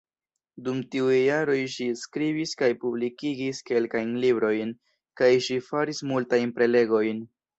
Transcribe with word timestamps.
Dum 0.67 0.77
tiuj 0.93 1.17
jaroj 1.17 1.57
ŝi 1.73 1.85
skribis 2.03 2.53
kaj 2.61 2.69
publikigis 2.85 3.59
kelkajn 3.69 4.11
librojn, 4.25 4.73
kaj 5.21 5.31
ŝi 5.49 5.61
faris 5.69 6.03
multajn 6.13 6.57
prelegojn. 6.57 7.25